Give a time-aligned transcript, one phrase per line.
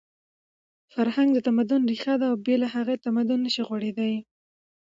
[0.93, 4.13] فرهنګ د تمدن ریښه ده او بې له هغې تمدن نشي غوړېدی.